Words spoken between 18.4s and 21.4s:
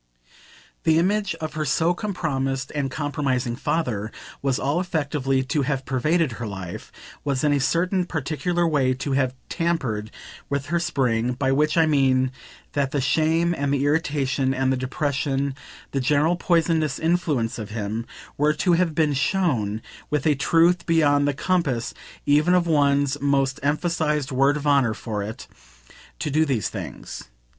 to have been SHOWN, with a truth beyond the